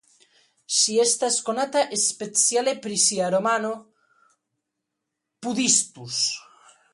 [0.75, 3.71] Ŝi estas konata speciale pri sia romano
[5.45, 6.19] "Puhdistus".